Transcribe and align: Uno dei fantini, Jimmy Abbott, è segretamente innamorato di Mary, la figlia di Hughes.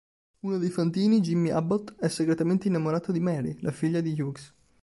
Uno 0.39 0.57
dei 0.57 0.71
fantini, 0.71 1.19
Jimmy 1.19 1.51
Abbott, 1.51 1.93
è 1.99 2.07
segretamente 2.09 2.67
innamorato 2.67 3.11
di 3.11 3.19
Mary, 3.19 3.55
la 3.59 3.71
figlia 3.71 4.01
di 4.01 4.19
Hughes. 4.19 4.51